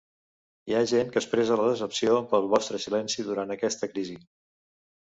Hi 0.71 0.75
ha 0.77 0.79
gent 0.91 1.11
que 1.11 1.21
expressa 1.25 1.59
la 1.61 1.67
decepció 1.73 2.17
pel 2.33 2.51
vostre 2.57 2.83
silenci 2.89 3.29
durant 3.31 3.57
aquesta 3.61 3.95
crisi. 3.97 4.21